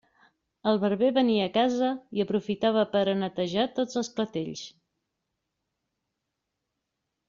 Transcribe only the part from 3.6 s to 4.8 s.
tots els clatells.